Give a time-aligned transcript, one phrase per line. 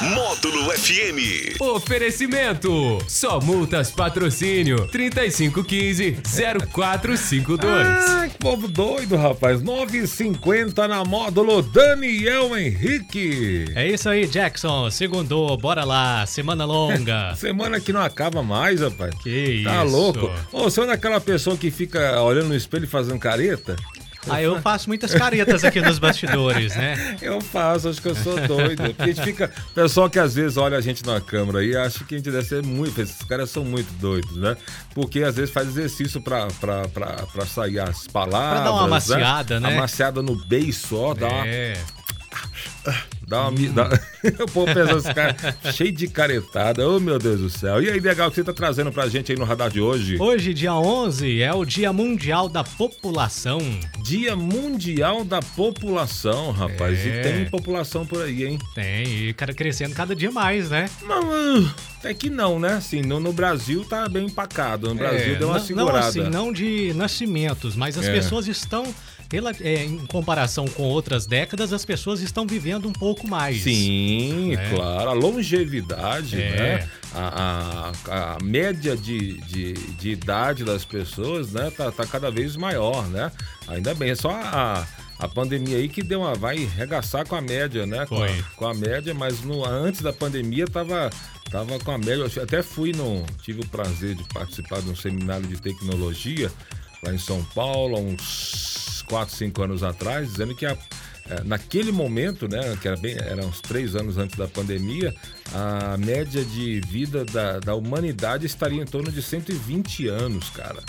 [0.00, 1.60] Módulo FM.
[1.60, 2.98] Oferecimento.
[3.06, 7.64] Só multas patrocínio 3515-0452.
[7.66, 9.60] Ah, que povo doido, rapaz.
[9.62, 13.66] 9h50 na módulo Daniel Henrique.
[13.74, 14.90] É isso aí, Jackson.
[14.90, 16.24] Segundou, bora lá.
[16.26, 17.34] Semana longa.
[17.36, 19.14] Semana que não acaba mais, rapaz.
[19.22, 19.94] Que Tá isso.
[19.94, 20.30] louco?
[20.50, 23.76] Ô, você é daquela pessoa que fica olhando no espelho e fazendo careta?
[24.28, 27.16] Ah, eu faço muitas caretas aqui nos bastidores, né?
[27.22, 28.82] Eu faço, acho que eu sou doido.
[28.82, 29.50] Porque a gente fica.
[29.74, 32.46] Pessoal que às vezes olha a gente na câmera e acha que a gente deve
[32.46, 33.00] ser muito.
[33.00, 34.56] Esses caras são muito doidos, né?
[34.94, 38.60] Porque às vezes faz exercício pra, pra, pra, pra sair as palavras.
[38.60, 39.76] Pra dar uma amaciada, né?
[39.76, 41.14] Amaciada no beiço, ó.
[41.14, 41.74] Dá uma, É.
[43.30, 43.88] dá uma, dá...
[44.44, 45.36] o povo pensa os caras
[45.74, 46.86] cheio de caretada.
[46.88, 47.80] Oh, meu Deus do céu.
[47.80, 50.16] E aí, legal, o que você tá trazendo pra gente aí no radar de hoje?
[50.20, 53.60] Hoje, dia 11, é o Dia Mundial da População.
[54.02, 56.98] Dia Mundial da População, rapaz.
[56.98, 57.06] É.
[57.06, 58.58] E tem população por aí, hein?
[58.74, 60.90] Tem, e cara crescendo cada dia mais, né?
[61.02, 62.74] Mas, uh, é que não, né?
[62.74, 64.88] Assim, no, no Brasil tá bem empacado.
[64.88, 65.92] No Brasil É, deu uma não, segurada.
[66.00, 68.12] Não assim, não de nascimentos, mas as É.
[68.12, 68.84] pessoas estão,
[69.32, 73.62] rela- é, em comparação com outras décadas, as pessoas estão vivendo um pouco mais.
[73.62, 74.70] Sim, É.
[74.74, 75.10] claro.
[75.10, 76.56] A longevidade, É.
[76.80, 76.88] né?
[77.12, 81.70] A, a- a média de, de, de idade das pessoas, né?
[81.76, 83.32] Tá, tá cada vez maior, né?
[83.66, 84.86] Ainda bem, é só a,
[85.18, 88.06] a pandemia aí que deu uma, vai regaçar com a média, né?
[88.06, 88.20] Com
[88.56, 91.10] com a média, mas no, antes da pandemia tava,
[91.50, 92.24] tava com a média.
[92.36, 93.24] Eu até fui no.
[93.42, 96.50] Tive o prazer de participar de um seminário de tecnologia
[97.04, 100.76] lá em São Paulo, há uns 4, 5 anos atrás, dizendo que a,
[101.44, 105.14] naquele momento, né, que era bem, era uns três anos antes da pandemia,
[105.54, 110.82] a média de vida da, da humanidade estaria em torno de 120 anos, cara.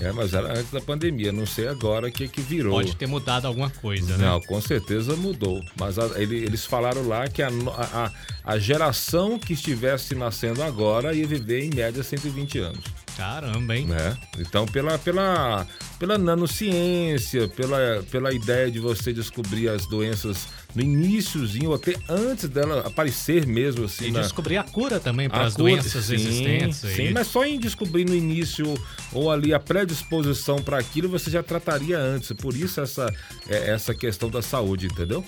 [0.00, 2.72] É, mas era antes da pandemia, não sei agora o que que virou.
[2.72, 4.24] Pode ter mudado alguma coisa, né?
[4.26, 5.62] Não, com certeza mudou.
[5.78, 8.10] Mas a- ele- eles falaram lá que a, a-
[8.42, 12.80] a geração que estivesse nascendo agora ia viver em média 120 anos.
[13.16, 13.86] Caramba, hein?
[13.86, 14.16] Né?
[14.38, 15.66] Então, pela, pela,
[15.98, 22.86] pela nanociência, pela, pela ideia de você descobrir as doenças no iníciozinho, até antes dela
[22.86, 24.06] aparecer mesmo assim.
[24.06, 26.76] E na- descobrir a cura também para as doenças sim, existentes.
[26.78, 28.74] Sim, mas só em descobrir no início
[29.12, 32.32] ou ali a predisposição para aquilo você já trataria antes.
[32.32, 33.12] Por isso essa,
[33.48, 35.24] é, essa questão da saúde, entendeu?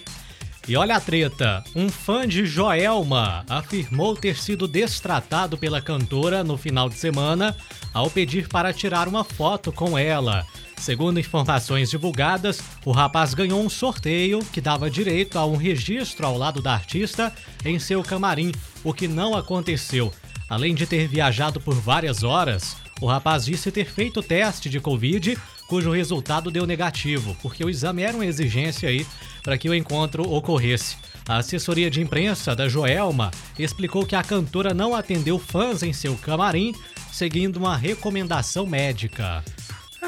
[0.67, 6.57] E olha a treta: um fã de Joelma afirmou ter sido destratado pela cantora no
[6.57, 7.55] final de semana
[7.93, 10.47] ao pedir para tirar uma foto com ela.
[10.79, 16.37] Segundo informações divulgadas, o rapaz ganhou um sorteio que dava direito a um registro ao
[16.37, 17.33] lado da artista
[17.65, 18.53] em seu camarim,
[18.83, 20.13] o que não aconteceu.
[20.49, 25.39] Além de ter viajado por várias horas, o rapaz disse ter feito teste de Covid,
[25.75, 29.05] cujo resultado deu negativo, porque o exame era uma exigência aí
[29.43, 30.97] para que o encontro ocorresse.
[31.29, 36.17] A assessoria de imprensa da Joelma explicou que a cantora não atendeu fãs em seu
[36.17, 36.73] camarim,
[37.11, 39.43] seguindo uma recomendação médica.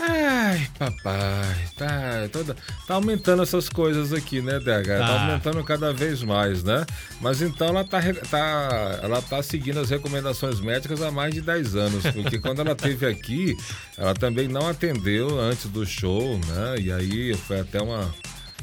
[0.08, 2.56] Ai, papai, tá, toda,
[2.86, 4.86] tá aumentando essas coisas aqui, né, DH?
[4.86, 4.98] Tá.
[4.98, 5.22] Tá.
[5.22, 6.86] aumentando cada vez mais, né?
[7.20, 8.00] Mas então ela tá,
[8.30, 12.72] tá, ela tá seguindo as recomendações médicas há mais de 10 anos, porque quando ela
[12.72, 13.56] esteve aqui,
[13.98, 16.76] ela também não atendeu antes do show, né?
[16.78, 18.14] E aí foi até uma.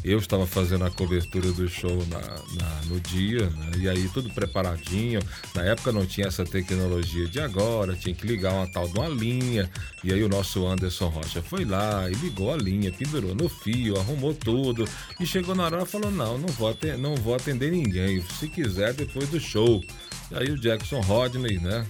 [0.03, 3.71] Eu estava fazendo a cobertura do show na, na- no dia, né?
[3.77, 5.21] e aí tudo preparadinho.
[5.55, 9.07] Na época não tinha essa tecnologia de agora, tinha que ligar uma tal de uma
[9.07, 9.69] linha.
[10.03, 13.97] E aí o nosso Anderson Rocha foi lá e ligou a linha, pendurou no fio,
[13.97, 14.85] arrumou tudo.
[15.19, 18.21] E chegou na hora e falou: Não, não vou, atender, não vou atender ninguém.
[18.39, 19.81] Se quiser, depois do show.
[20.31, 21.87] E aí o Jackson Rodney, né?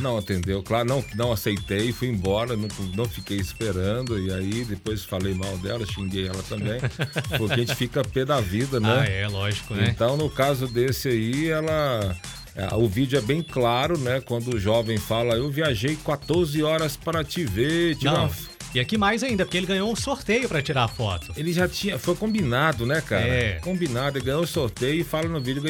[0.00, 5.04] Não atendeu, claro, não, não aceitei, fui embora, não, não fiquei esperando, e aí depois
[5.04, 6.78] falei mal dela, xinguei ela também,
[7.38, 9.00] porque a gente fica pé da vida, né?
[9.00, 9.88] Ah, é, lógico, né?
[9.88, 12.16] Então, no caso desse aí, ela.
[12.54, 14.20] é, O vídeo é bem claro, né?
[14.20, 18.24] Quando o jovem fala, eu viajei 14 horas para te ver, tirar Não.
[18.24, 21.32] uma E aqui mais ainda, porque ele ganhou um sorteio para tirar a foto.
[21.36, 23.26] Ele já tinha, foi combinado, né, cara?
[23.26, 23.58] É.
[23.60, 25.62] Combinado, ele ganhou o sorteio e fala no vídeo,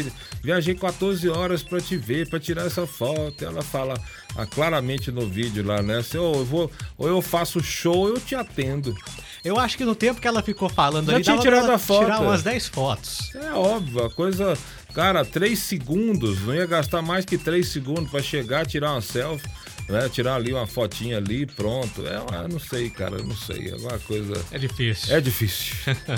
[0.42, 3.44] viajei 14 horas pra te ver, pra tirar essa foto.
[3.44, 3.94] Ela fala
[4.36, 5.98] ah, claramente no vídeo lá, né?
[5.98, 8.94] Assim, "Ô, eu vou, ou eu faço show, ou eu te atendo.
[9.44, 12.04] Eu acho que no tempo que ela ficou falando Já ali, tinha tirado a foto.
[12.04, 13.32] tirar umas 10 fotos.
[13.36, 14.58] É óbvio, a coisa
[14.96, 19.46] Cara, três segundos, não ia gastar mais que três segundos para chegar, tirar uma selfie
[19.88, 20.08] né?
[20.08, 22.06] Tirar ali uma fotinha ali, pronto.
[22.06, 23.70] É, uma, não sei, cara, não sei.
[23.70, 24.34] É uma coisa.
[24.50, 25.14] É difícil.
[25.14, 25.74] É difícil.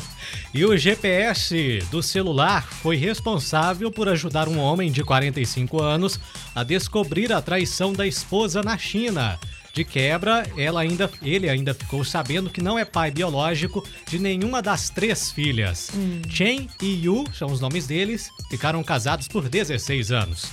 [0.54, 6.18] e o GPS do celular foi responsável por ajudar um homem de 45 anos
[6.54, 9.38] a descobrir a traição da esposa na China.
[9.72, 14.60] De quebra, ela ainda, ele ainda ficou sabendo que não é pai biológico de nenhuma
[14.60, 15.90] das três filhas.
[15.94, 16.22] Hum.
[16.28, 20.46] Chen e Yu, são os nomes deles, ficaram casados por 16 anos.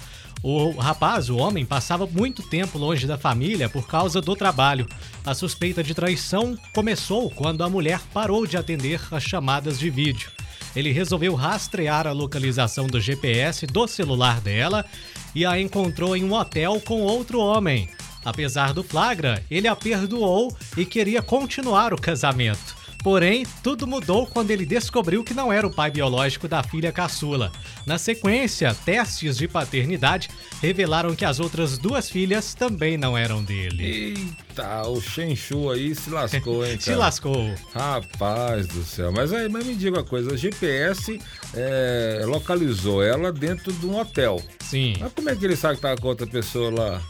[0.48, 4.86] O rapaz, o homem, passava muito tempo longe da família por causa do trabalho.
[5.26, 10.30] A suspeita de traição começou quando a mulher parou de atender as chamadas de vídeo.
[10.76, 14.86] Ele resolveu rastrear a localização do GPS do celular dela
[15.34, 17.90] e a encontrou em um hotel com outro homem.
[18.24, 22.85] Apesar do flagra, ele a perdoou e queria continuar o casamento.
[23.06, 27.52] Porém, tudo mudou quando ele descobriu que não era o pai biológico da filha caçula.
[27.86, 30.28] Na sequência, testes de paternidade
[30.60, 34.18] revelaram que as outras duas filhas também não eram dele.
[34.50, 36.82] Eita, o Shenchu aí se lascou, hein, cara?
[36.82, 37.54] se lascou.
[37.76, 39.12] Rapaz do céu.
[39.12, 41.22] Mas aí, mas me diga uma coisa, o GPS
[41.54, 44.42] é, localizou ela dentro de um hotel.
[44.62, 44.96] Sim.
[45.00, 47.02] Mas como é que ele sabe que tá com outra pessoa lá?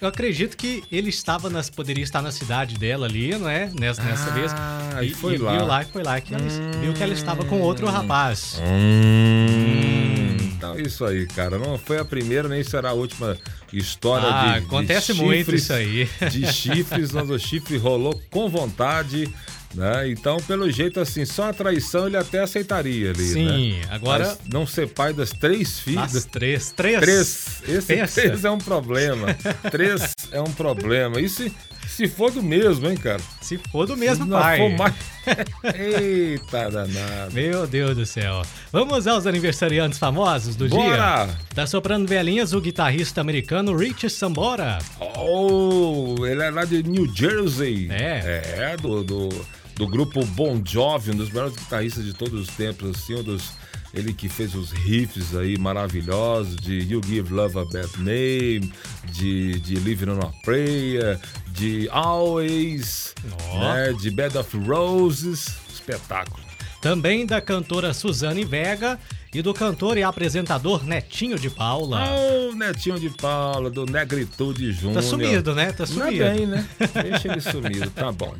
[0.00, 3.70] Eu acredito que ele estava nas, poderia estar na cidade dela ali, não é?
[3.78, 5.10] Nessa, nessa ah, vez.
[5.10, 5.52] E, foi e lá.
[5.52, 8.60] Viu lá, foi lá que ela, hum, viu que ela estava com outro rapaz.
[8.62, 11.58] Hum, então, isso aí, cara.
[11.58, 13.36] Não foi a primeira, nem será a última
[13.72, 16.08] história ah, de, acontece de muito chifres, isso aí.
[16.30, 19.32] De chifres, mas o chifre rolou com vontade.
[19.74, 20.10] Né?
[20.10, 23.24] Então, pelo jeito, assim, só a traição ele até aceitaria ali.
[23.24, 23.82] Sim, né?
[23.90, 24.26] agora.
[24.26, 26.12] Mas não ser pai das três filhas.
[26.12, 26.72] Das três.
[26.72, 27.00] Três.
[27.00, 27.62] Três.
[27.68, 28.20] Esse Pensa.
[28.20, 29.28] três é um problema.
[29.70, 31.20] três é um problema.
[31.20, 31.52] E se,
[31.86, 33.20] se for do mesmo, hein, cara?
[33.40, 34.58] Se for do mesmo se pai.
[34.58, 34.94] For mais...
[35.78, 37.32] Eita danado.
[37.32, 38.42] Meu Deus do céu.
[38.72, 41.26] Vamos aos aniversariantes famosos do Bora.
[41.26, 41.36] dia?
[41.54, 44.78] Tá soprando velhinhas o guitarrista americano Rich Sambora.
[45.16, 47.88] Oh, ele é lá de New Jersey.
[47.88, 48.42] É.
[48.56, 49.04] É, do...
[49.04, 53.22] do do grupo Bon Jovi, um dos melhores guitarristas de todos os tempos, assim, um
[53.22, 53.52] dos
[53.94, 58.70] ele que fez os riffs aí maravilhosos de You Give Love a Bad Name,
[59.10, 61.18] de, de Living on a Prayer,
[61.48, 63.58] de Always, oh.
[63.58, 66.49] né, de Bed of Roses, espetáculo.
[66.80, 68.98] Também da cantora Suzane Vega
[69.34, 72.02] e do cantor e apresentador Netinho de Paula.
[72.08, 74.94] Oh, Netinho de Paula, do Negritude Júnior.
[74.94, 75.72] Tá sumido, né?
[75.72, 76.24] Tá sumido.
[76.24, 76.66] Tá bem, né?
[77.02, 78.34] Deixa ele sumido, tá bom.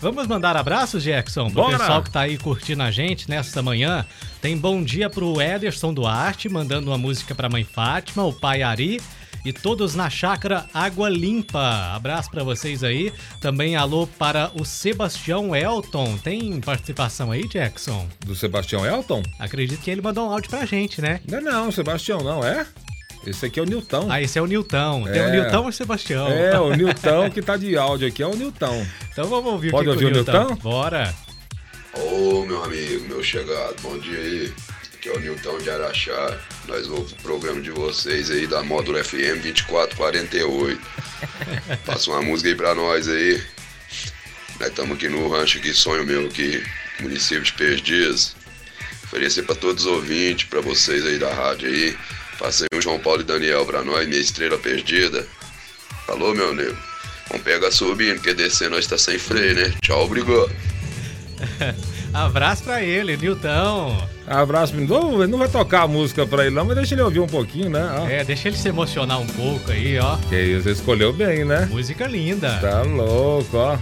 [0.00, 1.78] Vamos mandar abraços, Jackson, pro Bora.
[1.78, 4.04] pessoal que tá aí curtindo a gente nesta manhã.
[4.42, 9.00] Tem bom dia pro Ederson Duarte, mandando uma música pra mãe Fátima, o pai Ari
[9.44, 11.92] e todos na chácara Água Limpa.
[11.94, 13.12] Abraço para vocês aí.
[13.40, 16.16] Também alô para o Sebastião Elton.
[16.16, 18.08] Tem participação aí, Jackson?
[18.24, 19.22] Do Sebastião Elton?
[19.38, 21.20] Acredito que ele mandou um áudio pra gente, né?
[21.28, 22.66] Não, não, Sebastião não é?
[23.26, 24.06] Esse aqui é o Nilton.
[24.10, 25.08] Ah, esse é o Nilton.
[25.08, 25.12] É.
[25.12, 26.28] Tem o Nilton e o Sebastião.
[26.28, 28.86] É, o Nilton que tá de áudio aqui é o Nilton.
[29.10, 30.56] Então vamos ouvir Pode o que ouvir o Nilton?
[30.56, 31.14] Bora.
[31.96, 34.52] Ô, oh, meu amigo, meu chegado, bom dia aí
[35.04, 36.40] que é o Nilton de Araxá.
[36.66, 40.80] Nós vamos pro programa de vocês aí da Módulo FM 2448.
[41.84, 43.38] Passa uma música aí pra nós aí.
[44.58, 46.64] Nós estamos aqui no rancho aqui, sonho meu aqui,
[47.00, 48.34] município de Perdiz.
[49.04, 51.94] Oferecer para todos os ouvintes, para vocês aí da rádio aí.
[52.38, 55.28] Passei o João Paulo e Daniel pra nós, minha estrela perdida.
[56.06, 56.78] Falou, meu nego.
[57.28, 59.74] Vamos pegar subindo, porque descer nós tá sem freio, né?
[59.82, 60.50] Tchau, obrigado.
[62.14, 63.98] Abraço pra ele, Nilton.
[64.24, 67.26] Abraço, não, não vai tocar a música pra ele não, mas deixa ele ouvir um
[67.26, 67.84] pouquinho, né?
[67.98, 68.08] Ó.
[68.08, 70.16] É, deixa ele se emocionar um pouco aí, ó.
[70.28, 71.66] Que isso, você escolheu bem, né?
[71.70, 72.56] Música linda.
[72.60, 73.76] Tá louco, ó.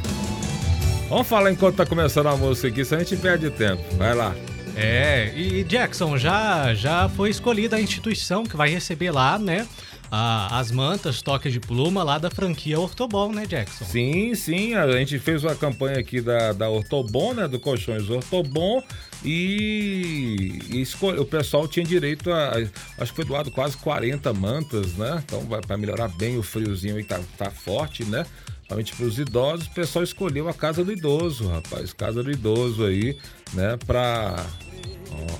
[1.10, 3.82] Vamos falar enquanto tá começando a música aqui, senão a gente perde tempo.
[3.96, 4.34] Vai lá.
[4.74, 9.66] É, e Jackson, já, já foi escolhida a instituição que vai receber lá, né?
[10.14, 13.86] A, as mantas, toques de pluma lá da franquia Ortobon, né, Jackson?
[13.86, 14.74] Sim, sim.
[14.74, 17.48] A gente fez uma campanha aqui da, da Ortobon, né?
[17.48, 18.82] Do Colchões Ortobon.
[19.24, 20.86] E, e
[21.18, 22.50] o pessoal tinha direito a,
[22.98, 25.22] Acho que foi doado quase 40 mantas, né?
[25.24, 28.26] Então, para melhorar bem o friozinho aí, tá, tá forte, né?
[28.58, 31.94] Principalmente para os idosos, o pessoal escolheu a Casa do Idoso, rapaz.
[31.94, 33.16] Casa do Idoso aí,
[33.54, 33.78] né?
[33.86, 34.44] Pra.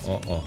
[0.06, 0.38] Ó, ó, ó.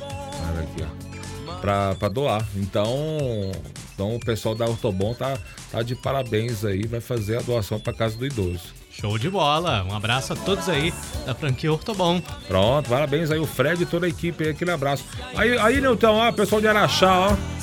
[0.60, 1.54] Aqui, ó.
[1.60, 2.48] Pra doar.
[2.56, 3.52] Então,
[3.96, 5.38] então o pessoal da Ortobon tá,
[5.72, 8.74] tá de parabéns aí, vai fazer a doação para casa do idoso.
[8.92, 9.84] Show de bola!
[9.90, 10.94] Um abraço a todos aí
[11.26, 12.22] da franquia Ortobon.
[12.48, 15.06] Pronto, parabéns aí o Fred e toda a equipe aí, aquele abraço.
[15.34, 17.56] Aí, aí Nilton, ó, pessoal de Araxá, ó.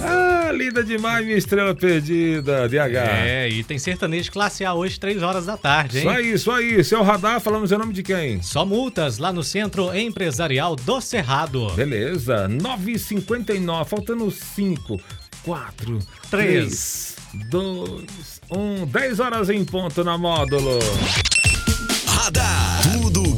[0.00, 2.96] Ah, linda demais, minha estrela perdida, DH.
[3.26, 6.04] É, e tem sertanejo classe A hoje, 3 horas da tarde, hein?
[6.04, 6.84] Isso aí, isso aí.
[6.84, 8.40] Seu radar, falamos em nome de quem?
[8.40, 11.70] Só multas lá no Centro Empresarial do Cerrado.
[11.72, 15.00] Beleza, 9h59, faltando 5,
[15.44, 15.98] 4,
[16.30, 17.16] Três.
[17.32, 20.78] 3, 2, 1, 10 horas em ponto na módulo.
[22.06, 22.67] Radar.